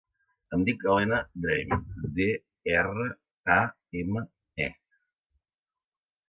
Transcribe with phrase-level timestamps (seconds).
[0.55, 1.77] Em dic Elena Drame:
[2.19, 2.27] de,
[2.79, 3.05] erra,
[3.57, 3.59] a,
[4.01, 4.25] ema,
[4.67, 4.71] e.